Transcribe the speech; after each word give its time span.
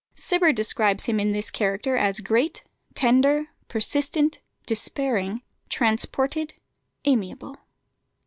Cibber 0.15 0.51
describes 0.51 1.05
him 1.05 1.19
in 1.19 1.31
this 1.31 1.51
character 1.51 1.95
as 1.95 2.21
"great, 2.21 2.63
tender, 2.95 3.49
persistent, 3.67 4.39
despairing, 4.65 5.43
transported, 5.69 6.55
amiable." 7.05 7.57